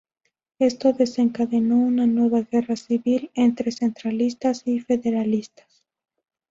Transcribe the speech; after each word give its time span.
Esto 0.57 0.93
desencadenó 0.93 1.75
una 1.77 2.07
nueva 2.07 2.41
guerra 2.41 2.75
civil 2.75 3.29
entre 3.35 3.71
centralistas 3.71 4.63
y 4.65 4.79
federalistas. 4.79 5.85